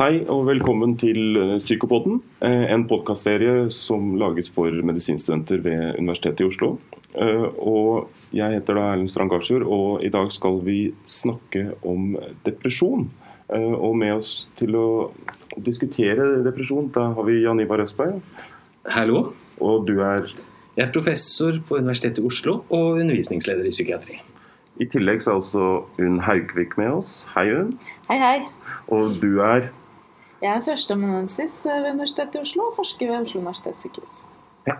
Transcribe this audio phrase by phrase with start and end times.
[0.00, 6.40] Hei og velkommen til Psykopoden, Psykopodden, eh, en podkastserie som lages for medisinstudenter ved Universitetet
[6.40, 6.78] i Oslo.
[7.14, 12.16] Eh, og Jeg heter da Erlend Strand Garsjord, og i dag skal vi snakke om
[12.46, 13.10] depresjon.
[13.50, 15.10] Og med oss til å
[15.58, 18.22] diskutere depresjon, da har vi Jan Ivar Østberg.
[18.88, 19.34] Hallo.
[19.60, 20.32] Og du er
[20.76, 24.20] Jeg er professor på Universitetet i Oslo og undervisningsleder i psykiatri.
[24.80, 27.26] I tillegg så er også Unn Haugvik med oss.
[27.34, 27.78] Hei, Unn.
[28.08, 28.38] Hei, hei.
[28.88, 29.68] Og du er
[30.40, 34.14] Jeg er førsteamanuensis ved Universitetet i Oslo og forsker ved Oslo universitetssykehus.
[34.68, 34.78] Ja,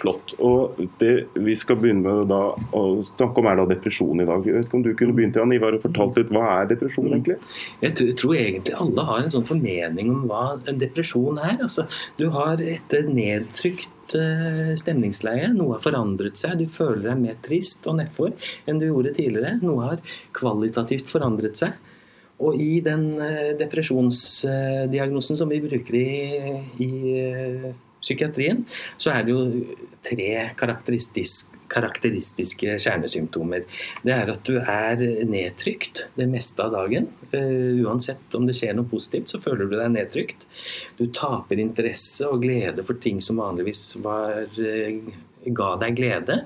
[0.00, 0.34] flott.
[0.42, 2.40] Og det vi skal begynne med da,
[2.74, 2.82] å
[3.12, 4.42] snakke om, er da depresjon i dag.
[4.48, 7.06] Jeg vet ikke om du kunne begynt Jan Ivar, og fortalt litt hva er depresjon
[7.06, 7.14] Mm.
[7.14, 7.38] egentlig?
[7.84, 11.58] Jeg tror, jeg tror egentlig alle har en sånn formening om hva en depresjon er.
[11.62, 11.86] Altså,
[12.18, 15.52] du har et nedtrykt eh, stemningsleie.
[15.54, 16.58] Noe har forandret seg.
[16.58, 18.32] Du føler deg mer trist og nedfor
[18.66, 19.60] enn du gjorde tidligere.
[19.62, 19.98] Noe har
[20.34, 21.78] kvalitativt forandret seg.
[22.42, 26.12] Og i den eh, depresjonsdiagnosen som vi bruker i,
[26.82, 28.64] i eh, psykiatrien,
[28.98, 29.42] så er det jo
[30.02, 33.62] tre karakteristisk, karakteristiske kjernesymptomer.
[34.02, 37.06] Det er at du er nedtrykt det meste av dagen.
[37.30, 40.42] Uh, uansett om det skjer noe positivt, så føler du deg nedtrykt.
[40.98, 44.50] Du taper interesse og glede for ting som vanligvis var,
[45.46, 46.42] ga deg glede.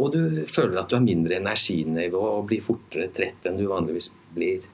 [0.00, 4.12] Og du føler at du har mindre energinivå og blir fortere trett enn du vanligvis
[4.32, 4.64] blir.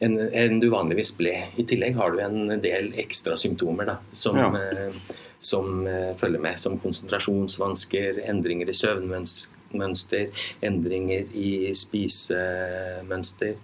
[0.00, 1.34] Enn, en du vanligvis ble.
[1.60, 4.46] I tillegg har du en del ekstra symptomer da, som, Ja.
[4.56, 4.94] eh,
[5.38, 10.30] som eh, følger med, som konsentrasjonsvansker, endringer i søvnmønster,
[10.64, 13.54] endringer i spisemønster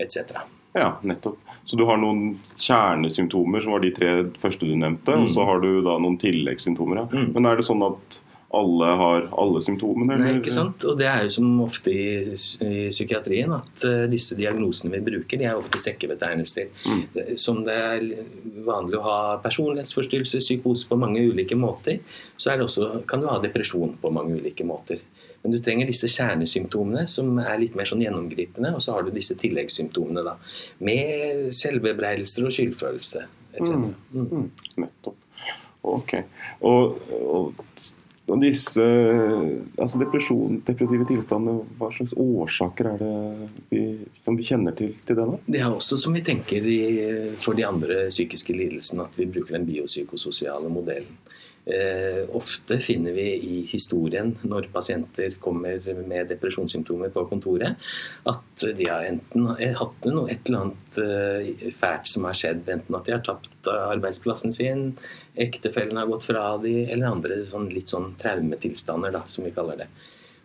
[0.00, 0.40] etc.
[0.74, 1.38] Ja, nettopp.
[1.64, 4.10] Så du har noen kjernesymptomer, som var de tre
[4.42, 7.04] første du nevnte, og så har du da noen tilleggssymptomer.
[7.04, 7.06] Ja.
[7.12, 7.28] Mm.
[7.36, 8.18] Men er det sånn at
[8.58, 10.18] alle har alle symptomene?
[10.20, 10.84] Nei, ikke sant?
[10.88, 15.40] Og det er jo som ofte i, i psykiatrien at uh, disse diagnosene vi bruker,
[15.40, 16.70] de er ofte sekkebetegnelser.
[16.86, 17.02] Mm.
[17.40, 18.06] Som det er
[18.66, 22.00] vanlig å ha personlighetsforstyrrelse, psykose på mange ulike måter,
[22.36, 25.02] så det også, kan du ha depresjon på mange ulike måter.
[25.44, 29.10] Men du trenger disse kjernesymptomene som er litt mer sånn gjennomgripende, og så har du
[29.12, 30.38] disse tilleggssymptomene da,
[30.80, 33.74] med selvbebreidelser og skyldfølelse etc.
[33.74, 33.94] Mm.
[34.14, 34.30] Mm.
[34.30, 35.20] Mm, nettopp.
[35.84, 36.14] Ok.
[36.64, 37.60] Og, og,
[38.24, 38.84] og disse
[39.76, 43.82] altså depressive tilstander, hva slags årsaker er det vi,
[44.24, 45.26] som vi kjenner til til det?
[45.28, 45.40] da?
[45.44, 46.78] Det er også som vi tenker i,
[47.42, 51.18] for de andre psykiske lidelsene, at vi bruker den biopsykososiale modellen.
[51.66, 57.78] Eh, ofte finner vi i historien, når pasienter kommer med depresjonssymptomer på kontoret,
[58.28, 59.46] at de har enten
[59.78, 62.68] hatt noe, et eller annet eh, fælt som har skjedd.
[62.68, 64.90] Enten at de har tapt arbeidsplassen sin,
[65.40, 69.80] ektefellen har gått fra de, eller andre sånn, litt sånn traumetilstander, da, som vi kaller
[69.84, 69.88] det.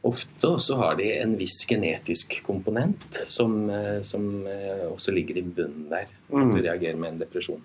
[0.07, 5.43] Ofte også har de en viss genetisk komponent som, eh, som eh, også ligger i
[5.43, 6.07] bunnen der.
[6.07, 6.55] At Mm.
[6.55, 7.59] du reagerer med en depresjon.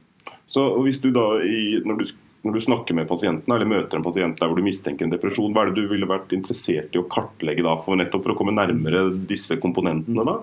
[0.50, 2.04] Så hvis du da, i, når, du,
[2.44, 5.52] når du snakker med pasienten, eller møter en pasient der hvor du mistenker en depresjon,
[5.56, 8.36] hva er det du ville vært interessert i å kartlegge da, for nettopp for å
[8.36, 10.26] komme nærmere disse komponentene?
[10.28, 10.36] da?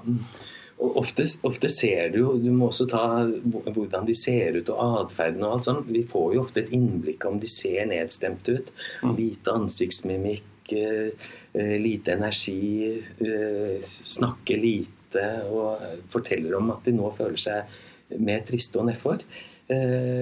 [0.81, 3.03] Og ofte, ofte ser du jo Du må også ta
[3.45, 5.91] hvordan de ser ut og atferden og alt sånt.
[5.93, 8.71] Vi får jo ofte et innblikk om de ser nedstemt ut.
[9.05, 9.13] Mm.
[9.19, 17.13] Lite ansiktsmimikk, eh, eh, lite energi, eh, snakker lite og forteller om at de nå
[17.13, 19.21] føler seg mer triste og nedfor.
[19.21, 19.50] Eh,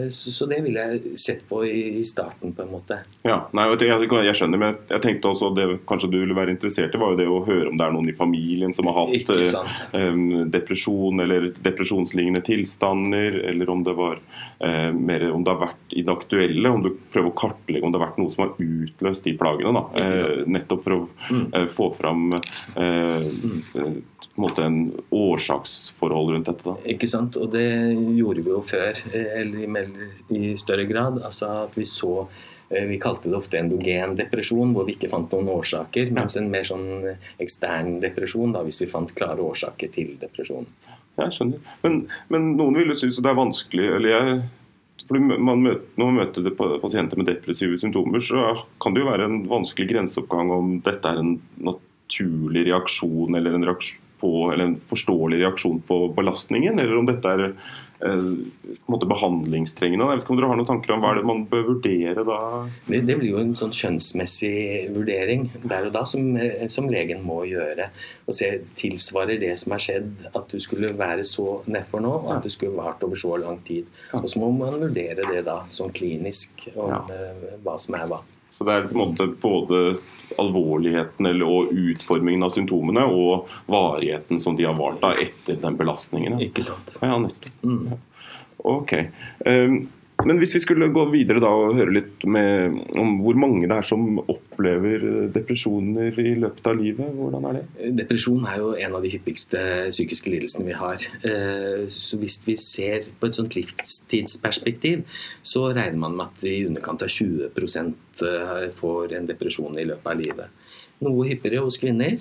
[0.10, 3.00] Så, så det ville jeg sett på i, starten, på en måte.
[3.26, 7.02] Ja, nei, jeg, skjønner, men jeg tenkte også det kanskje du ville være interessert i,
[7.02, 10.00] var jo det å høre om det er noen i familien som har hatt eh,
[10.00, 10.20] eh,
[10.54, 14.20] depresjon eller depresjonslignende tilstander, eller om det var
[14.60, 17.94] eh, mer om det har vært i det aktuelle, om du prøver å kartlegge om
[17.96, 19.74] det har vært noe som har utløst de plagene.
[19.74, 20.46] da, eh.
[20.50, 21.50] Nettopp for å Mm.
[21.54, 23.26] eh, få fram eh,
[23.76, 23.98] eh,
[24.40, 26.64] på en måte en årsaksforhold rundt dette.
[26.64, 26.76] da.
[26.88, 27.36] Ikke sant?
[27.38, 27.66] Og det
[28.16, 29.90] gjorde vi jo før, eh, eller
[30.30, 31.20] i, større grad.
[31.24, 32.28] Altså at vi så
[32.70, 36.14] eh, Vi kalte det ofte endogen depresjon, hvor vi ikke fant noen årsaker.
[36.16, 40.68] Mens en mer sånn ekstern depresjon, da, hvis vi fant klare årsaker til depresjon.
[41.20, 41.60] Jeg skjønner.
[41.84, 44.42] Men, men noen vil jo synes det er vanskelig eller jeg,
[45.10, 49.26] fordi man møter, Når man møter pasienter med depressive symptomer, så kan det jo være
[49.26, 54.80] en vanskelig grenseoppgang om dette er en naturlig reaksjon eller en, reaksjon på, eller en
[54.90, 58.30] forståelig reaksjon på belastningen, eller om dette er eh,
[59.10, 60.06] behandlingstrengende.
[60.06, 62.24] Jeg vet ikke om dere har noen tanker om hva er det man bør vurdere
[62.28, 62.38] da?
[62.88, 64.54] Det, det blir jo en sånn skjønnsmessig
[64.96, 67.90] vurdering der og da som, eh, som legen må gjøre.
[68.30, 72.34] Og se tilsvarer det som har skjedd at du skulle være så nedfor nå, og
[72.38, 73.90] at det skulle vart over så lang tid.
[74.14, 77.04] Og så må man vurdere det da sånn klinisk om Ja.
[77.14, 78.22] eh, hva som er hva.
[78.60, 79.78] Så det er på en måte både
[80.36, 85.78] alvorligheten eller, og utformingen av symptomene og varigheten som de har vart da etter den
[85.80, 86.36] belastningen.
[86.44, 86.98] Ikke sant?
[87.00, 87.64] Ja, nettopp.
[87.64, 87.94] Mm.
[88.68, 88.92] Ok.
[89.48, 89.78] Um,
[90.28, 93.76] men hvis vi skulle gå videre da og høre litt med, om hvor mange det
[93.78, 97.92] er som opplever depresjoner i løpet av livet, hvordan er det?
[98.02, 99.62] Depresjon er jo en av de hyppigste
[99.94, 101.06] psykiske lidelsene vi har.
[101.24, 105.06] Eh, så hvis vi ser på et sånt livstidsperspektiv,
[105.42, 110.12] så regner man med at i underkant av 20 eh, får en depresjon i løpet
[110.12, 110.60] av livet.
[111.00, 112.18] Noe hyppigere hos kvinner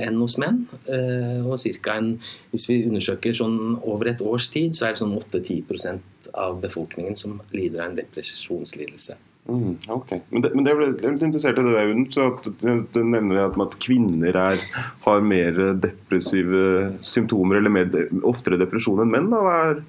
[0.00, 0.62] enn hos menn.
[0.88, 1.60] Eh, og
[1.92, 2.14] en,
[2.54, 6.00] hvis vi undersøker sånn over et års tid, så er det sånn 8-10
[6.34, 9.16] av befolkningen som lider av en depresjonslidelse.
[9.48, 12.04] Mm, ok, Men det, men det er litt interessert i det der, Unn.
[12.12, 14.60] så at Du nevner at, at kvinner er,
[15.06, 17.88] har mer depressive symptomer, eller mer,
[18.28, 19.30] oftere depresjon enn menn.
[19.32, 19.40] Da.
[19.42, 19.82] Hva er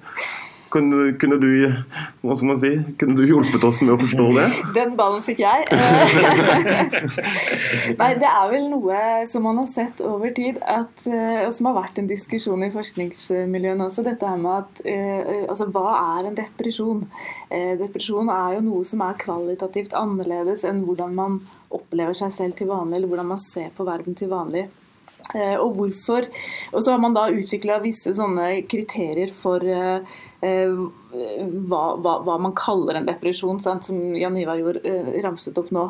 [0.72, 1.48] kunne, kunne, du,
[2.24, 4.46] hva skal man si, kunne du hjulpet oss med å forstå det?
[4.78, 5.66] Den ballen fikk jeg.
[8.00, 8.98] Nei, det er vel noe
[9.30, 12.72] som man har sett over tid, at, eh, og som har vært en diskusjon i
[12.74, 14.06] forskningsmiljøene også.
[14.06, 17.04] Dette her med at eh, altså, Hva er en depresjon?
[17.52, 21.42] Eh, depresjon er jo noe som er kvalitativt annerledes enn hvordan man
[21.72, 24.66] opplever seg selv til vanlig, eller hvordan man ser på verden til vanlig.
[25.34, 26.28] Eh, og hvorfor
[26.72, 30.74] Og så har man da utvikla visse sånne kriterier for eh, eh,
[31.12, 33.88] hva, hva, hva, man kaller en depresjon, sant?
[33.88, 35.82] som Jan Ivar gjorde ramset opp nå.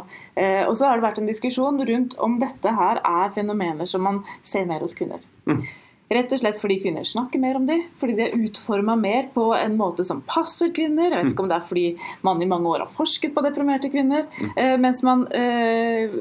[0.67, 4.19] og så har det vært en diskusjon rundt om dette her er fenomener som man
[4.43, 5.23] ser mer hos kvinner.
[5.47, 5.62] Mm.
[6.12, 9.47] Rett og slett fordi kvinner snakker mer om dem, fordi de er utforma mer på
[9.56, 11.11] en måte som passer kvinner.
[11.11, 11.87] Jeg vet ikke om det er fordi
[12.26, 14.26] man i mange år har forsket på deprimerte kvinner.
[14.56, 16.12] Eh, mens man eh,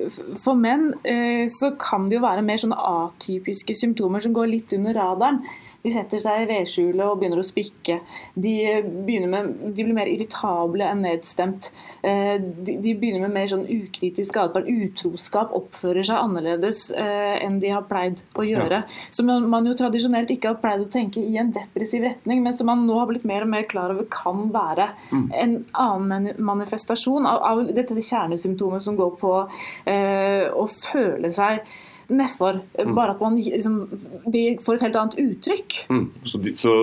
[0.41, 4.77] For menn eh, så kan det jo være mer sånne atypiske symptomer som går litt
[4.77, 5.43] under radaren.
[5.81, 7.99] De setter seg i vedskjulet og begynner å spikke.
[8.35, 11.71] De, med, de, blir mer irritable enn nedstemt.
[12.05, 14.69] Eh, de, de begynner med mer sånn ukritisk atferd.
[14.71, 18.81] Utroskap oppfører seg annerledes eh, enn de har pleid å gjøre.
[18.83, 18.99] Ja.
[19.13, 22.69] Som man jo tradisjonelt ikke har pleid å tenke i en depressiv retning, men som
[22.69, 25.27] man nå har blitt mer og mer klar over kan være mm.
[25.43, 29.33] en annen manifestasjon av, av dette kjernesymptomet som går på
[29.89, 31.65] eh, å føle seg
[32.11, 32.61] nedfor.
[32.77, 32.93] Mm.
[32.97, 33.81] Bare at man liksom,
[34.33, 35.79] de får et helt annet uttrykk.
[35.89, 36.05] Mm.
[36.27, 36.75] Så, de, så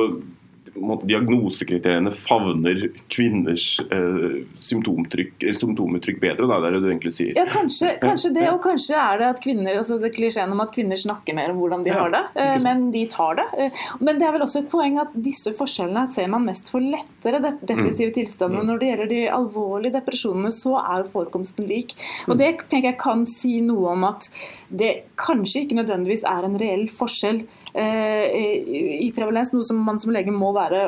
[1.08, 6.48] diagnosekriteriene favner kvinners eh, symptomuttrykk bedre?
[6.48, 7.32] Da, det er det du egentlig sier.
[7.38, 8.46] Ja, kanskje, kanskje det.
[8.52, 11.60] Og kanskje er det at kvinner, altså det klisjeen om at kvinner snakker mer om
[11.62, 12.22] hvordan de ja, har det.
[12.38, 13.46] Eh, men de tar det.
[13.58, 16.84] Eh, men det er vel også et poeng at disse forskjellene ser man mest for
[16.84, 18.16] lettere depressive mm.
[18.20, 18.64] tilstander.
[18.64, 18.70] Mm.
[18.72, 21.96] Når det gjelder de alvorlige depresjonene, så er jo forekomsten lik.
[22.26, 22.40] Og mm.
[22.42, 24.30] det tenker jeg kan si noe om at
[24.68, 30.32] det kanskje ikke nødvendigvis er en reell forskjell i prevalens, noe som man som lege
[30.34, 30.86] må være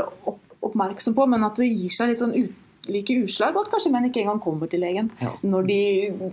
[0.65, 2.35] oppmerksom på, men at det gir seg litt sånn
[2.91, 5.35] like utslag, og at kanskje menn ikke engang kommer til legen ja.
[5.45, 5.81] når de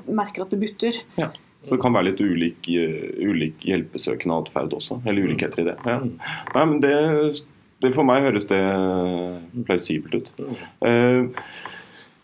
[0.07, 1.01] merker at det butter.
[1.19, 1.29] Ja.
[1.67, 2.67] Så det kan være litt ulik,
[3.19, 5.27] ulik hjelpesøkende atferd også, eller mm.
[5.27, 5.77] ulikheter i det.
[5.83, 5.97] Ja.
[5.99, 6.13] Mm.
[6.53, 6.93] Nei, men det,
[7.83, 8.61] det, For meg høres det
[9.67, 10.29] plausibelt ut.
[10.87, 11.49] Eh,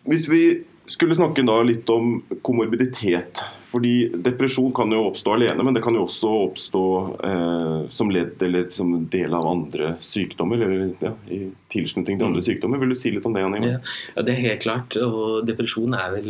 [0.07, 0.43] hvis vi
[0.85, 3.43] skulle snakke da litt om komorbiditet.
[3.73, 6.83] Fordi Depresjon kan jo oppstå alene, men det kan jo også oppstå
[7.25, 10.61] eh, som ledd eller som del av andre sykdommer.
[10.61, 12.47] eller ja, i tilslutning til andre mm.
[12.49, 12.81] sykdommer.
[12.83, 13.79] Vil du si litt om det, Jan Ja,
[14.13, 14.97] ja, Det er helt klart.
[15.01, 16.29] og Depresjon er vel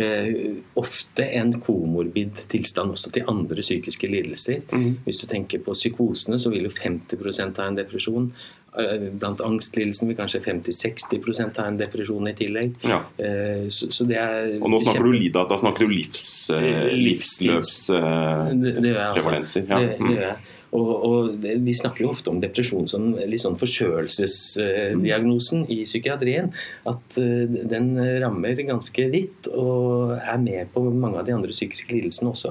[0.00, 4.64] eh, ofte en komorbid tilstand også til andre psykiske lidelser.
[4.72, 5.04] Mm.
[5.04, 8.32] Hvis du tenker på psykosene, så vil jo 50% ha en depresjon.
[8.74, 12.74] Eh, blant angstlidelsen vil kanskje 50-60% ha en depresjon i tillegg.
[12.82, 13.06] Ja.
[13.22, 17.94] Eh, så, så det er Og nå snakker du Lida, da snakker du livs, livsløs
[17.94, 19.62] livsløpsprevalenser.
[19.62, 19.78] Uh, ja.
[19.78, 20.36] Det, det gjør jeg.
[20.74, 25.70] Og, og, Vi snakker jo ofte om depresjon som litt sånn forkjølelsesdiagnosen mm.
[25.70, 26.50] i psykiatrien.
[26.90, 32.34] At den rammer ganske vidt og er med på mange av de andre psykiske lidelsene
[32.34, 32.50] også.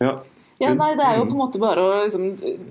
[0.00, 0.24] Ja,
[0.58, 2.26] ja, nei, det er jo på en måte bare å liksom,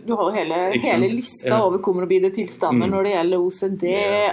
[0.08, 1.60] Du har jo hele, hele lista ja.
[1.66, 2.94] over komorbide tilstander mm.
[2.94, 3.86] når det gjelder OCD,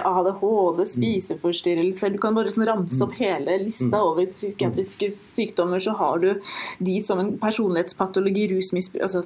[0.07, 0.91] ADHD, mm.
[0.93, 2.13] spiseforstyrrelser.
[2.13, 3.19] Du kan bare liksom ramse opp mm.
[3.19, 4.05] hele lista mm.
[4.07, 5.83] over psykiatriske sykdommer.
[5.83, 6.29] Så har du
[6.79, 9.25] de som en personlighetspatologi, rusmisbruk altså,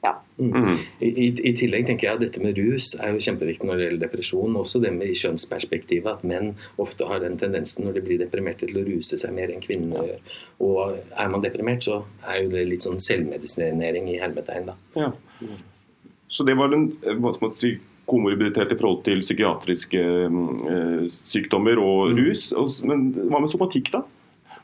[0.00, 0.14] ja.
[0.38, 0.78] Mm.
[1.04, 4.04] I, I, tillegg tenker jeg at dette med rus er jo kjempeviktig når det gjelder
[4.06, 4.56] depresjon.
[4.56, 8.68] Også det med i kjønnsperspektivet at menn ofte har den tendensen når de blir deprimerte
[8.70, 10.38] til å ruse seg mer enn kvinnene gjør.
[10.64, 14.78] Og er man deprimert, så er jo det litt sånn selvmedisinering i hermetegn, da.
[14.96, 15.12] Ja.
[16.30, 17.74] Så det var den hva skal man si,
[18.10, 22.16] komorbiditet i forhold til psykiatriske øh, sykdommer og mm.
[22.18, 22.48] rus.
[22.88, 24.02] Men hva med somatikk, da?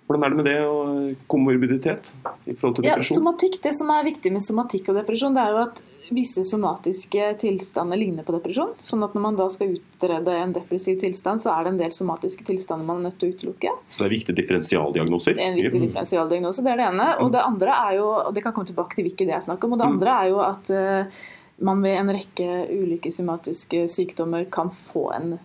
[0.06, 2.12] Hvordan er det med det og komorbiditet
[2.46, 3.16] i forhold til depresjon?
[3.16, 5.82] Ja, somatikk, Det som er viktig med somatikk og depresjon, det er jo at
[6.14, 8.76] visse somatiske tilstander ligner på depresjon.
[8.78, 11.96] Sånn at når man da skal utrede en depressiv tilstand, så er det en del
[11.96, 13.72] somatiske tilstander man er nødt til å utelukke.
[13.90, 15.34] Så det er viktige differensialdiagnoser?
[15.34, 17.08] Det er en viktig differensialdiagnose, det er det ene.
[17.24, 19.66] Og det andre er jo, og det kan komme tilbake til hvilke det er snakk
[19.66, 19.96] om, og det mm.
[19.96, 20.72] andre er jo at
[21.66, 25.38] man ved en rekke ulike somatiske sykdommer kan få en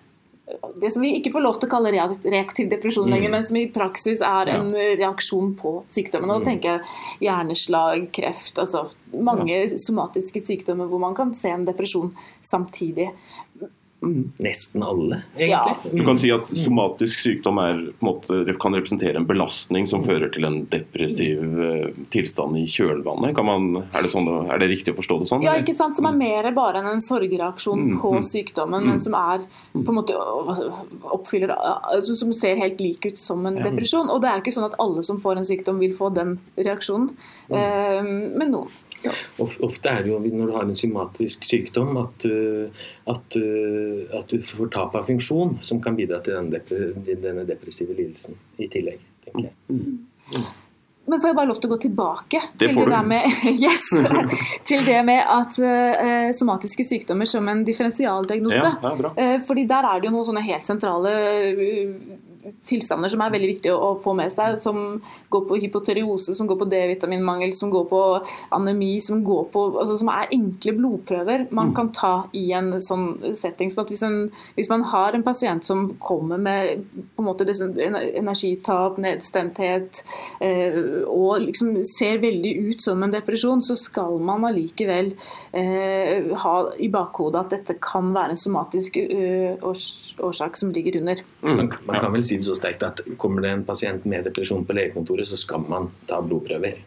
[0.82, 3.36] det som vi ikke får lov til å kalle reaktiv depresjon lenger, mm.
[3.36, 6.34] men som i praksis er en reaksjon på sykdommen.
[6.34, 6.48] Og mm.
[6.48, 9.80] tenker hjerneslag, kreft, altså mange ja.
[9.82, 12.14] somatiske sykdommer hvor man kan se en depresjon
[12.46, 13.10] samtidig.
[14.02, 14.32] Mm.
[14.42, 15.50] Nesten alle, egentlig.
[15.52, 15.78] Ja.
[15.94, 20.48] Du kan si at somatisk sykdom er, måte, kan representere en belastning som fører til
[20.48, 23.38] en depressiv uh, tilstand i kjølvannet.
[23.46, 25.46] Man, er, det sånn, er, det riktig å forstå det sånn?
[25.46, 26.00] Ja, ikke sant?
[26.00, 26.24] som er mm.
[26.24, 27.96] mer bare enn en sorgreaksjon mm.
[28.02, 33.22] på sykdommen, men som er på en måte oppfyller altså, Som ser helt lik ut
[33.22, 34.10] som en depresjon.
[34.10, 37.14] Og det er ikke sånn at alle som får en sykdom, vil få den reaksjonen,
[37.54, 38.82] uh, men noen.
[39.02, 39.14] Ja.
[39.42, 42.70] Ofte er det jo når du har en somatisk sykdom at du,
[43.10, 43.46] at du,
[44.18, 48.38] at du får tap av funksjon som kan bidra til denne, depre, denne depressive lidelsen
[48.62, 49.02] i tillegg.
[49.26, 49.56] tenker jeg.
[49.72, 50.04] Mm.
[50.32, 50.52] Mm.
[51.12, 53.88] Men får jeg bare lov til å gå tilbake det til, det med, yes,
[54.70, 58.62] til, det med, at uh, somatiske sykdommer som en differensialdiagnose.
[58.62, 61.16] Ja, uh, fordi der er det jo noen sånne helt sentrale
[61.58, 61.96] uh,
[62.68, 65.02] tilstander som er veldig viktige å få med seg, som
[65.34, 68.02] går på hypoteriose, som går på D-vitaminmangel, som går på
[68.58, 71.76] anemi, som, går på, altså som er enkle blodprøver man mm.
[71.78, 73.72] kan ta i en sånn setting.
[73.74, 79.00] Så hvis, en, hvis, man har en pasient som kommer med på en måte energitap,
[79.02, 80.02] nedstemthet
[80.44, 85.14] eh, og liksom ser veldig ut som en depresjon, så skal man allikevel
[85.58, 89.86] eh, ha i bakhodet at dette kan være en somatisk uh, års,
[90.22, 91.22] årsak som ligger under.
[91.42, 91.68] Mm.
[91.88, 94.78] Man kan vel si det så sterkt at kommer det en pasient med depresjon på
[94.78, 96.80] legekontoret, så skal man ta blodprøver.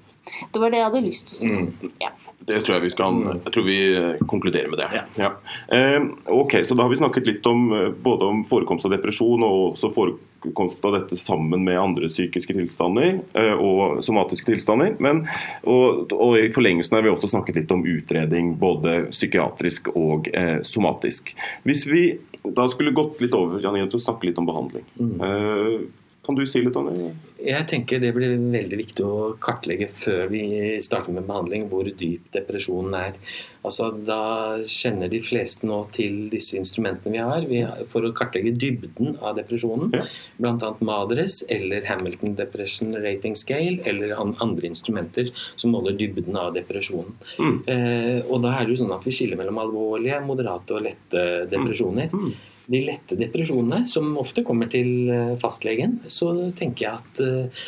[0.53, 1.49] Det var det jeg hadde lyst til å si.
[1.53, 1.97] Mm.
[2.01, 2.13] Ja.
[2.45, 4.89] Det tror jeg vi skal jeg tror vi eh, konkluderer med det.
[4.97, 5.03] Ja.
[5.21, 5.31] Ja.
[5.77, 6.01] Eh,
[6.33, 9.75] ok, så Da har vi snakket litt om eh, både om forekomst av depresjon og
[9.75, 14.95] også forekomst av dette sammen med andre psykiske tilstander eh, og somatiske tilstander.
[15.03, 15.25] Men,
[15.63, 20.61] og, og, I forlengelsen har vi også snakket litt om utredning, både psykiatrisk og eh,
[20.67, 21.35] somatisk.
[21.65, 22.07] Hvis vi
[22.45, 24.85] da skulle gått litt over Janine, til å snakke litt om behandling.
[25.01, 25.15] Mm.
[25.25, 25.77] Eh,
[26.25, 27.09] kan du si litt om det?
[27.45, 30.45] Jeg tenker Det blir veldig viktig å kartlegge før vi
[30.85, 33.19] starter med behandling, hvor dyp depresjonen er.
[33.65, 38.13] Altså, da kjenner de fleste nå til disse instrumentene vi har, vi har for å
[38.17, 39.93] kartlegge dybden av depresjonen.
[39.97, 40.05] Ja.
[40.41, 40.73] Bl.a.
[40.85, 47.17] Madres eller Hamilton Depression Rating Scale eller andre instrumenter som måler dybden av depresjonen.
[47.37, 47.57] Mm.
[47.73, 51.29] Eh, og da er det jo sånn at vi skiller mellom alvorlige, moderate og lette
[51.53, 52.13] depresjoner.
[52.13, 52.33] Mm.
[52.33, 57.65] Mm de lette depresjonene, som ofte kommer til eh, fastlegen, så tenker jeg at eh,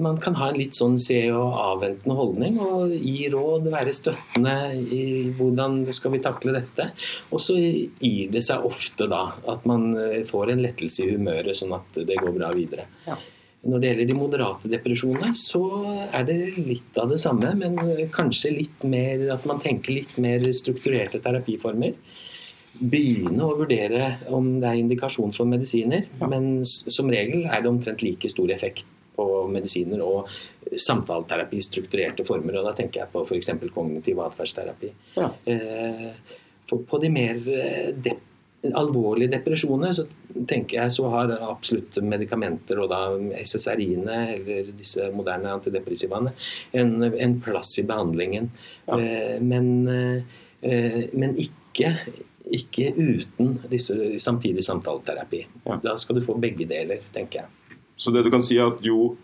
[0.00, 4.54] man kan ha en litt sånn se og avventende holdning og gi råd, være støttende
[4.80, 6.88] i hvordan skal vi takle dette.
[7.30, 11.56] Og så gir det seg ofte da at man eh, får en lettelse i humøret,
[11.58, 12.88] sånn at det går bra videre.
[13.06, 13.18] Ja.
[13.66, 15.64] Når det gjelder de moderate depresjonene, så
[16.14, 17.74] er det litt av det samme, men
[18.14, 21.96] kanskje litt mer at man tenker litt mer strukturerte terapiformer
[22.80, 26.06] begynne å vurdere om det er indikasjon for medisiner.
[26.20, 26.28] Ja.
[26.30, 30.30] Men som regel er det omtrent like stor effekt på medisiner og
[30.76, 32.58] samtaleterapi, strukturerte former.
[32.60, 33.52] og Da tenker jeg på f.eks.
[33.74, 34.92] kognitiv atferdsterapi.
[35.16, 35.30] Ja.
[35.44, 36.08] Eh,
[36.66, 38.16] på de mer eh,
[38.74, 40.06] alvorlige depresjoner så
[40.50, 43.02] tenker jeg så har absolutt medikamenter, og da
[43.46, 46.34] SSRI-ene eller disse moderne antidepressivaene,
[46.76, 48.50] en, en plass i behandlingen.
[48.88, 48.98] Ja.
[48.98, 49.70] Eh, men,
[50.66, 51.94] men ikke
[52.46, 55.46] ikke uten disse samtidig samtaleterapi.
[55.64, 55.80] Ja.
[55.82, 57.78] Da skal du få begge deler, tenker jeg.
[57.96, 59.16] Så det du kan si er at jo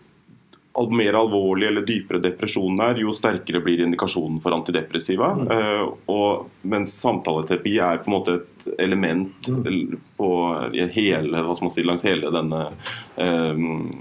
[0.89, 5.29] mer alvorlig eller dypere depresjonen er, jo sterkere blir indikasjonen for antidepressiva.
[5.37, 5.51] Mm.
[5.51, 9.99] Uh, og mens samtaleterapi er på en måte et element mm.
[10.17, 10.31] på
[10.95, 11.43] hele,
[11.75, 12.63] si, langs hele denne
[13.21, 13.91] um,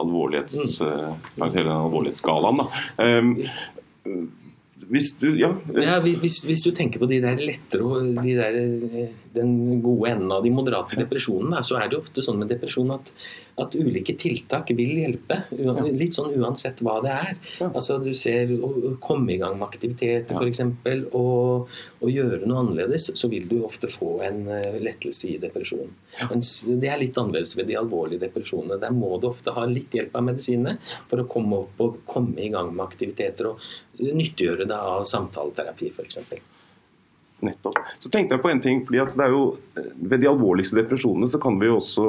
[0.00, 0.88] alvorlighets, mm.
[0.88, 2.62] uh, langs hele denne alvorlighetsskalaen.
[2.62, 2.70] Da.
[3.04, 4.32] Um,
[4.90, 5.50] hvis du, ja.
[5.76, 10.10] ja hvis, hvis, du tenker på de der lettere og de der, eh, den gode
[10.10, 13.12] enden av de moderate depresjonene, så er det ofte sånn med depresjon at,
[13.62, 15.42] at ulike tiltak vil hjelpe.
[15.52, 17.40] Litt sånn uansett hva det er.
[17.70, 20.62] Altså Du ser å komme i gang med aktiviteter f.eks.
[21.18, 21.70] Og,
[22.02, 25.92] og gjøre noe annerledes, så vil du ofte få en eh, lettelse i depresjonen.
[26.30, 28.80] Mens det er litt annerledes ved de alvorlige depresjonene.
[28.82, 30.76] Der må du ofte ha litt hjelp av medisinene
[31.10, 33.52] for å komme opp og komme i gang med aktiviteter.
[33.52, 33.62] og
[34.02, 36.18] nyttiggjøre det av samtaleterapi f.eks.
[37.42, 37.78] Nettopp.
[37.98, 41.26] Så tenkte jeg på en ting, fordi at det er jo Ved de alvorligste depresjonene
[41.30, 42.04] så kan vi jo også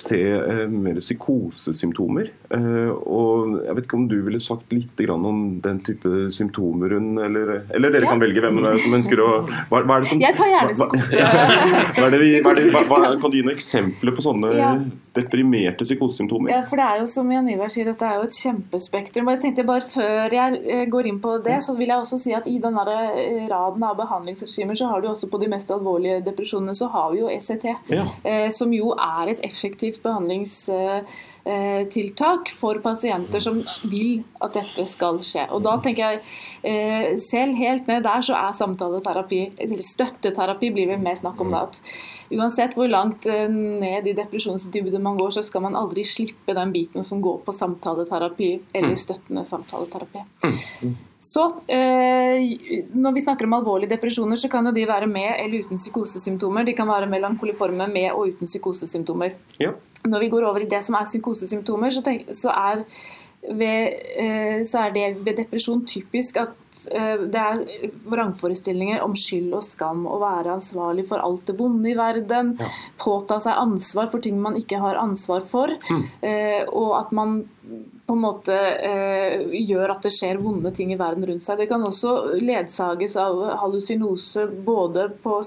[0.00, 2.30] se eh, mer psykosesymptomer.
[2.54, 7.18] Eh, og Jeg vet ikke om du ville sagt litt om den type symptomer hun
[7.18, 8.10] Eller, eller dere ja.
[8.12, 9.28] kan velge hvem som ønsker å
[9.70, 11.24] hva, hva er det som, Jeg tar gjerne psykose.
[11.96, 14.70] Kan du gi noen eksempler på sånne ja.
[15.16, 16.52] deprimerte psykosesymptomer?
[16.52, 19.28] Ja, for det er jo som Jan Ivar sier, dette er jo et kjempespektrum.
[19.28, 22.18] Og jeg tenkte bare Før jeg eh, går inn på det, så vil jeg også
[22.20, 25.70] si at i den eh, raden av behandlingsregimer, så har du også på de mest
[25.74, 27.66] alvorlige depresjonene, så har vi jo ECT.
[27.92, 28.06] Ja.
[28.26, 30.70] Eh, som jo er et effektivt behandlings
[31.92, 33.58] tiltak for pasienter som
[33.90, 35.42] vil at dette skal skje.
[35.52, 40.96] Og da tenker jeg Selv helt ned der så er samtaleterapi, eller støtteterapi blir vi
[41.04, 41.60] mer snakk om det.
[41.68, 41.82] at
[42.32, 46.72] uansett hvor langt eh, ned i depresjonsdybde man går, så skal man aldri slippe den
[46.74, 49.00] biten som går på samtaleterapi eller mm.
[49.00, 50.24] støttende samtaleterapi.
[50.44, 50.94] Mm.
[51.24, 55.64] Så eh, Når vi snakker om alvorlige depresjoner, så kan jo de være med eller
[55.64, 56.66] uten psykosesymptomer.
[56.68, 59.36] De kan være melankoliforme med og uten psykosesymptomer.
[59.60, 59.72] Ja.
[60.04, 62.84] Når vi går over i det som er psykosesymptomer, så, tenk, så, er
[63.48, 66.52] ved, eh, så er det ved depresjon typisk at
[66.90, 70.04] Eh, det er vrangforestillinger om skyld og skam.
[70.10, 72.54] Å være ansvarlig for alt det vonde i verden.
[72.60, 72.70] Ja.
[73.00, 75.74] Påta seg ansvar for ting man ikke har ansvar for.
[75.90, 76.06] Mm.
[76.74, 77.42] Og at man
[78.06, 81.56] på en måte eh, gjør at det skjer vonde ting i verden rundt seg.
[81.60, 85.38] Det kan også ledsages av hallusinose både på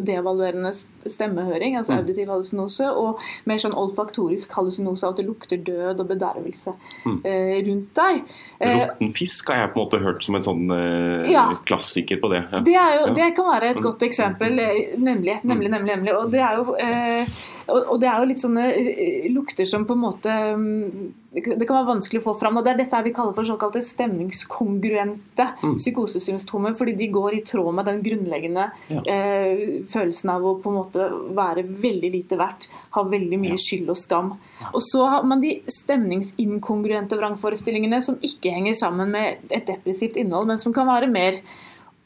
[0.00, 2.00] devaluerende stemmehøring, altså mm.
[2.00, 6.72] auditiv hallusinose, og mer sånn olfaktorisk hallusinose at det lukter død og bedervelse
[7.04, 7.20] mm.
[7.28, 8.24] eh, rundt deg.
[8.64, 11.46] Råtten fisk har jeg på en måte hørt som en sånn eh, ja.
[11.68, 12.42] klassiker på det.
[12.48, 12.64] Ja.
[12.64, 14.56] Det, jo, det, kan være et godt eksempel.
[14.64, 15.94] Eh, nemlig, nemlig, nemlig.
[15.94, 16.16] nemlig.
[16.16, 20.04] Og, det jo, eh, og, det er jo litt sånne eh, lukter som på en
[20.08, 22.56] måte mm, det kan være vanskelig å få fram.
[22.58, 25.76] og Det er dette vi kaller for såkalte stemningskongruente mm.
[25.78, 26.74] psykosesymptomer.
[26.78, 29.02] Fordi de går i tråd med den grunnleggende ja.
[29.06, 31.06] eh, følelsen av å på en måte
[31.38, 32.66] være veldig lite verdt.
[32.96, 33.62] Ha veldig mye ja.
[33.62, 34.32] skyld og skam.
[34.58, 34.72] Ja.
[34.74, 40.50] Og så har man de stemningsinkongruente vrangforestillingene som ikke henger sammen med et depressivt innhold,
[40.50, 41.38] men som kan være mer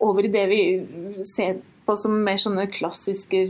[0.04, 0.61] over i det vi
[1.33, 3.45] ser på som mer sånne klassiske,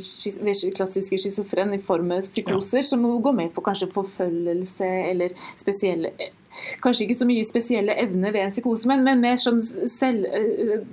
[0.75, 2.87] klassiske av psykoser, ja.
[2.89, 6.15] som går med på kanskje forfølgelse eller spesielle
[6.85, 9.59] Kanskje ikke så mye spesielle evner ved en psykose, men, men mer sånn
[9.91, 10.85] selv, eh,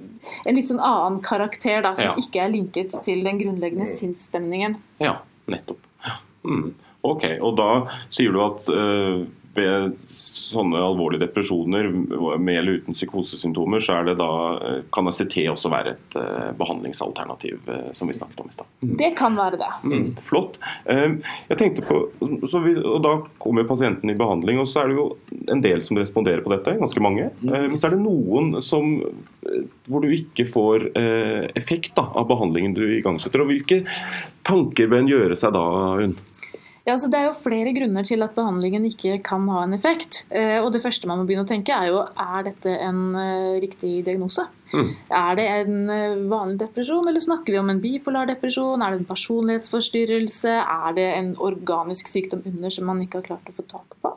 [0.50, 2.16] en litt sånn annen karakter da, som ja.
[2.18, 4.00] ikke er linket til den grunnleggende mm.
[4.00, 4.80] sinnsstemningen.
[5.04, 5.20] Ja,
[5.54, 5.86] nettopp.
[6.42, 6.72] Mm.
[7.06, 7.70] Ok, og da
[8.10, 9.22] sier du at uh
[9.54, 11.90] ved sånne alvorlige depresjoner
[12.40, 14.30] med eller uten psykosesymptomer, så er det da,
[14.96, 18.70] kan ACT også være et uh, behandlingsalternativ, uh, som vi snakket om i stad.
[18.80, 18.94] Mm.
[19.02, 19.70] Det kan være det.
[19.84, 20.56] Mm, flott.
[20.88, 21.20] Uh,
[21.52, 25.08] jeg tenkte på, vi, og Da kommer pasienten i behandling, og så er det jo
[25.52, 27.30] en del som responderer på dette, ganske mange.
[27.42, 27.52] Mm.
[27.74, 28.98] Men så er det noen som,
[29.90, 30.92] hvor du ikke får
[31.58, 33.44] effekt da, av behandlingen du igangsetter.
[33.44, 33.82] og Hvilke
[34.48, 35.66] tanker bør en gjøre seg da,
[36.06, 36.16] Unn?
[36.82, 40.24] Ja, altså Det er jo flere grunner til at behandlingen ikke kan ha en effekt.
[40.34, 43.60] Eh, og Det første man må begynne å tenke er jo er dette en eh,
[43.62, 44.48] riktig diagnose.
[44.74, 44.90] Mm.
[45.20, 48.82] Er det en eh, vanlig depresjon, eller snakker vi om en bipolar depresjon?
[48.82, 50.58] Er det en personlighetsforstyrrelse?
[50.58, 54.16] Er det en organisk sykdom under som man ikke har klart å få tak på?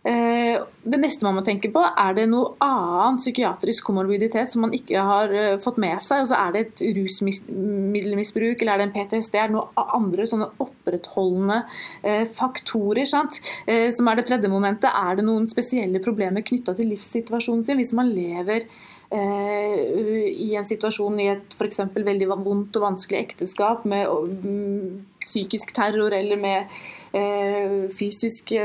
[0.00, 4.72] Eh, det neste man må tenke på, er det noe annen psykiatrisk komorbiditet som man
[4.72, 6.22] ikke har eh, fått med seg?
[6.22, 9.36] Altså Er det et rusmiddelmisbruk eller er det en PTSD?
[9.36, 11.58] Er det noen andre sånne opprettholdende
[12.00, 13.04] eh, faktorer?
[13.10, 13.42] Sant?
[13.96, 14.88] Som er det tredje momentet.
[14.88, 17.80] Er det noen spesielle problemer knytta til livssituasjonen sin?
[17.80, 18.66] Hvis man lever
[19.10, 21.80] i en situasjon i et f.eks.
[21.96, 26.74] veldig vondt og vanskelig ekteskap med mm, psykisk terror eller med
[27.16, 28.62] eh, fysiske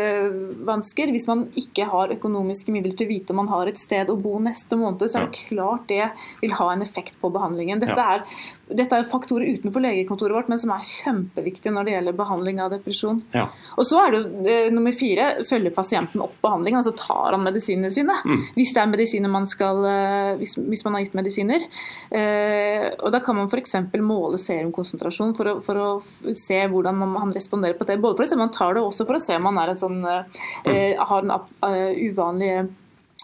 [0.68, 1.12] vansker.
[1.13, 4.18] Hvis man ikke har økonomiske midler til å vite om man har et sted å
[4.20, 6.10] bo neste måned, så er det klart det
[6.41, 7.82] vil ha en effekt på behandlingen.
[7.84, 8.26] Dette er,
[8.65, 12.71] dette er faktorer utenfor legekontoret vårt, men som er kjempeviktige når det gjelder behandling av
[12.73, 13.19] depresjon.
[13.36, 13.45] Ja.
[13.78, 17.91] Og så er det jo nummer fire følger pasienten opp behandlingen, altså tar han medisinene
[17.93, 18.15] sine.
[18.25, 18.41] Mm.
[18.58, 21.67] Hvis det er medisiner man skal eh, hvis, hvis, man har gitt medisiner.
[22.10, 23.78] Eh, og da kan man f.eks.
[24.01, 25.89] måle serumkonsentrasjon for å, for å
[26.34, 27.99] se hvordan han responderer på det.
[28.01, 29.62] Både for å se om han tar det, og også for å se om han
[29.62, 32.65] er en sånn, eh, har en uh, uvanlig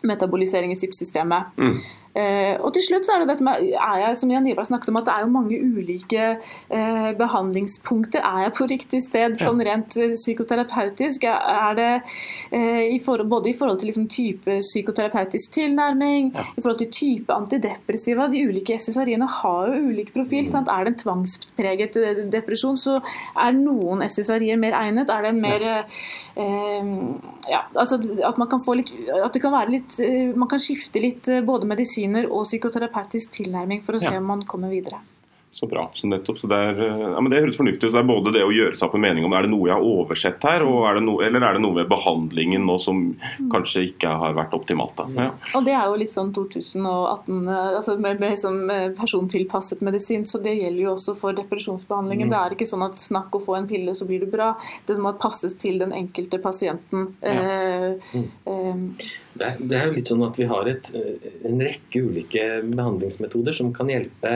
[0.08, 1.58] metabolisering i sypsystemet.
[1.58, 1.82] Mm.
[2.12, 4.92] Eh, og til slutt så er det dette med, er jeg, som Jan Ivar snakket
[4.92, 8.24] om, at det er jo mange ulike eh, behandlingspunkter.
[8.26, 11.28] Er jeg på riktig sted sånn rent eh, psykoterapeutisk?
[11.30, 11.90] Er det
[12.52, 16.46] eh, i for, både i forhold til liksom, type psykoterapeutisk tilnærming, ja.
[16.52, 20.44] i forhold til type antidepressiva De ulike SSRI-ene har jo ulik profil.
[20.48, 20.52] Mm.
[20.52, 20.72] Sant?
[20.72, 22.98] Er det en tvangspreget eh, depresjon, så
[23.40, 25.12] er noen SSRI-er mer egnet.
[25.12, 25.80] Er det en mer ja.
[26.42, 26.92] Eh,
[27.50, 29.96] ja, altså at man kan få litt at det kan være litt
[30.38, 34.46] Man kan skifte litt både medisin medisiner og psykoterapeutisk tilnærming for å se om man
[34.46, 35.02] kommer videre.
[35.54, 35.92] Så bra.
[35.94, 37.92] Så nettopp, så det, er, eh, ja, men det høres fornuftig ut.
[37.92, 39.68] Så det er både det å gjøre seg opp en mening om er det noe
[39.68, 43.02] jeg har oversett her, er no, eller er det noe ved behandlingen nå som
[43.52, 44.96] kanskje ikke har vært optimalt.
[44.96, 45.08] da.
[45.18, 45.26] Ja.
[45.60, 48.62] Og Det er jo litt sånn 2018 eh, altså med, med, sånn,
[48.96, 52.32] persontilpasset medisin, så det gjelder jo også for depresjonsbehandlingen.
[52.32, 52.32] Mm.
[52.32, 54.54] Det er ikke sånn at snakk å få en pille, så blir du bra.
[54.88, 57.12] Det må passes til den enkelte pasienten.
[57.20, 57.36] Ja.
[57.36, 58.32] Eh, mm.
[58.48, 60.90] eh, det er, det er, jo litt sånn at Vi har et,
[61.48, 64.32] en rekke ulike behandlingsmetoder som kan hjelpe,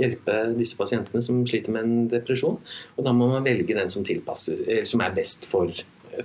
[0.00, 2.58] hjelpe, disse pasientene som sliter med en depresjon.
[2.96, 5.72] og Da må man velge den som, som er best for,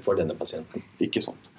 [0.04, 0.86] for denne pasienten.
[1.04, 1.52] Ikke sant.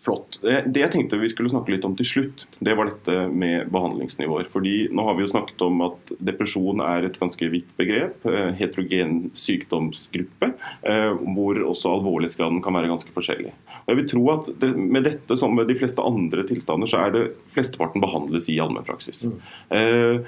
[0.00, 0.38] Flott.
[0.40, 4.46] Det jeg tenkte vi skulle snakke litt om til slutt, det var dette med behandlingsnivåer.
[4.48, 8.24] Fordi Nå har vi jo snakket om at depresjon er et ganske vidt begrep.
[8.24, 10.54] Eh, heterogen sykdomsgruppe.
[10.88, 13.52] Eh, hvor også alvorlighetsgraden kan være ganske forskjellig.
[13.82, 14.48] Og jeg vil tro at
[14.80, 19.26] Med dette som med de fleste andre tilstander, så er det flesteparten behandles i allmennpraksis.
[19.28, 20.24] Mm.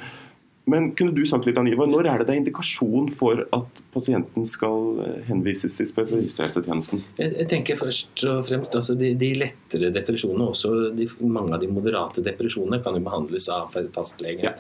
[0.71, 4.45] Men kunne du sagt litt, Aniva, når er det det er indikasjon for at pasienten
[4.47, 7.03] skal eh, henvises til spesialisthelsetjenesten?
[7.19, 11.65] Jeg, jeg tenker først og fremst altså de, de lettere depresjonene, også de, mange av
[11.65, 14.53] de moderate depresjonene, kan jo behandles av fastlegen.
[14.53, 14.55] Ja.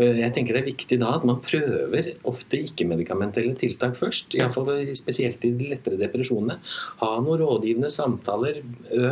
[0.00, 4.32] Eh, jeg tenker det er viktig da at man prøver ofte ikke-medikamentelle tiltak først.
[4.38, 6.56] I fall spesielt i de lettere depresjonene.
[7.02, 8.62] Ha noen rådgivende samtaler,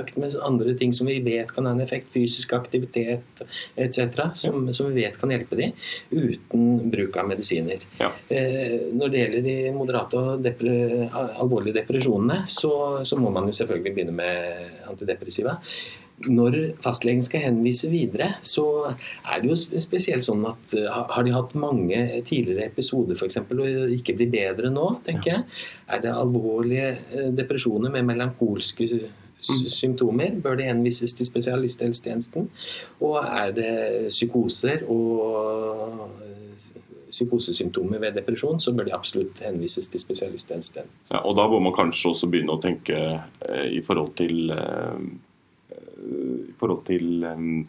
[0.00, 3.44] økt med andre ting som vi vet kan ha en effekt, fysisk aktivitet
[3.76, 5.76] etc., som, som vi vet kan hjelpe dem
[6.22, 7.82] uten bruk av medisiner.
[8.00, 8.10] Ja.
[8.32, 10.76] Eh, når det gjelder de moderate og depre,
[11.12, 12.72] alvorlige depresjonene, så,
[13.08, 15.58] så, må man jo selvfølgelig begynne med antidepressiva.
[16.22, 21.34] Når fastlegen skal henvise videre, så er det jo spesielt sånn at eh, har de
[21.34, 23.42] hatt mange tidligere episoder f.eks.
[23.48, 25.48] og ikke blir bedre nå, tenker jeg.
[25.90, 28.88] Er det alvorlige eh, depresjoner med melankolske.
[29.42, 32.48] Symptomer, bør det henvises til spesialisthelsetjenesten.
[33.00, 33.72] Og er det
[34.08, 36.08] psykoser og
[37.12, 41.12] psykosesymptomer ved depresjon, så bør de absolutt henvises til spesialisthelsetjenesten.
[41.12, 45.04] Ja, og da må man kanskje også begynne å tenke eh, i forhold til eh,
[46.02, 47.66] i forhold til um,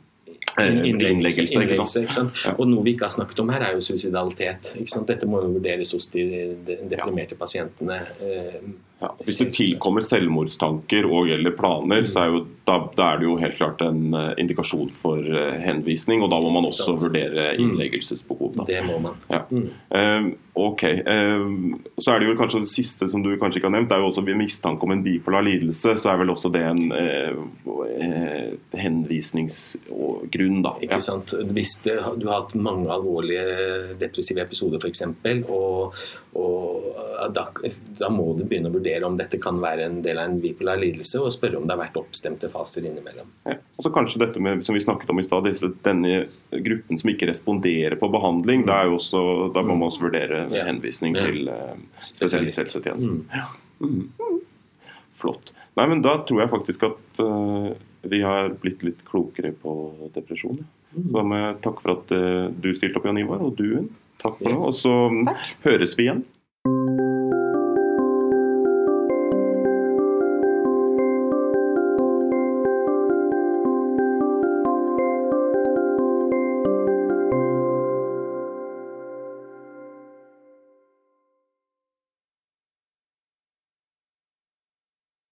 [0.60, 1.44] innleggelse.
[1.44, 2.40] innleggelse ikke sant?
[2.58, 4.74] Og Noe vi ikke har snakket om her, er jo suicidalitet.
[5.08, 6.26] Dette må jo vurderes hos de
[6.90, 8.00] deprimerte pasientene.
[9.04, 13.28] Ja, hvis det tilkommer selvmordstanker og gjelder planer, så er jo, da, da, er det
[13.28, 16.24] jo helt klart en uh, indikasjon for uh, henvisning.
[16.24, 17.66] Og da må man også vurdere mm.
[17.66, 18.54] innleggelsesbehov.
[18.62, 18.68] Da.
[18.70, 19.20] Det må man.
[19.34, 19.44] Ja.
[19.52, 19.68] Mm.
[20.54, 20.84] Ok.
[21.98, 24.04] så er det jo kanskje det siste som du kanskje ikke har nevnt, det er
[24.04, 25.96] jo også ved mistanke om en bipolar lidelse.
[25.98, 26.84] Så er vel også det en
[28.78, 30.76] henvisningsgrunn, da.
[30.84, 31.34] Ikke sant.
[31.54, 35.06] Hvis du har hatt mange alvorlige depressive episoder f.eks.,
[35.50, 35.98] og,
[36.38, 37.48] og da,
[38.00, 40.82] da må du begynne å vurdere om dette kan være en del av en bipolar
[40.82, 43.30] lidelse, og spørre om det har vært oppstemte faser innimellom.
[43.50, 43.58] Ja.
[43.78, 45.50] Og så kanskje dette med, som vi snakket om i stad,
[45.86, 48.66] denne gruppen som ikke responderer på behandling.
[48.68, 48.96] Mm.
[48.98, 50.66] Også, da må man også vurdere ja.
[50.68, 51.26] henvisning ja.
[51.28, 53.24] til uh, spesialisthelsetjenesten.
[53.80, 54.10] Mm.
[54.20, 54.40] Mm.
[55.20, 55.54] Flott.
[55.80, 57.72] Nei, men Da tror jeg faktisk at uh,
[58.04, 59.76] vi har blitt litt klokere på
[60.16, 60.60] depresjon.
[60.94, 61.08] Mm.
[61.08, 63.90] Så da må jeg takke for at uh, du stilte opp, Jan Ivar, og du,
[64.24, 64.60] takk for yes.
[64.60, 64.70] det.
[64.70, 64.96] Og så
[65.32, 65.52] Takk.
[65.70, 66.24] høres vi igjen.